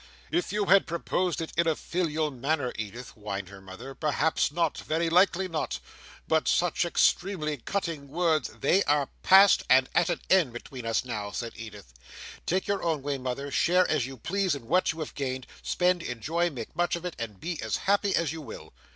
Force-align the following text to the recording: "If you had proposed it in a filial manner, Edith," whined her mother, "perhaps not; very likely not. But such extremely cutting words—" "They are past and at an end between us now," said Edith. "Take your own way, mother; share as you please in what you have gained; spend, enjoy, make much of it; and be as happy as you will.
"If 0.31 0.51
you 0.51 0.65
had 0.65 0.87
proposed 0.87 1.41
it 1.41 1.51
in 1.55 1.67
a 1.67 1.75
filial 1.75 2.31
manner, 2.31 2.73
Edith," 2.75 3.09
whined 3.09 3.49
her 3.49 3.61
mother, 3.61 3.93
"perhaps 3.93 4.51
not; 4.51 4.79
very 4.79 5.11
likely 5.11 5.47
not. 5.47 5.79
But 6.27 6.47
such 6.47 6.85
extremely 6.85 7.57
cutting 7.57 8.07
words—" 8.07 8.49
"They 8.61 8.83
are 8.85 9.09
past 9.21 9.61
and 9.69 9.87
at 9.93 10.09
an 10.09 10.21
end 10.27 10.53
between 10.53 10.87
us 10.87 11.05
now," 11.05 11.29
said 11.29 11.53
Edith. 11.55 11.93
"Take 12.47 12.65
your 12.65 12.81
own 12.81 13.03
way, 13.03 13.19
mother; 13.19 13.51
share 13.51 13.87
as 13.91 14.07
you 14.07 14.17
please 14.17 14.55
in 14.55 14.67
what 14.67 14.91
you 14.91 15.01
have 15.01 15.13
gained; 15.13 15.45
spend, 15.61 16.01
enjoy, 16.01 16.49
make 16.49 16.75
much 16.75 16.95
of 16.95 17.05
it; 17.05 17.15
and 17.19 17.39
be 17.39 17.61
as 17.61 17.75
happy 17.85 18.15
as 18.15 18.31
you 18.33 18.41
will. 18.41 18.73